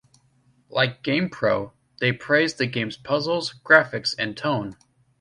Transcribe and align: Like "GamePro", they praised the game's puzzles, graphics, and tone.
Like 0.67 1.03
"GamePro", 1.03 1.73
they 1.99 2.11
praised 2.11 2.57
the 2.57 2.65
game's 2.65 2.97
puzzles, 2.97 3.53
graphics, 3.63 4.15
and 4.17 4.35
tone. 4.35 4.75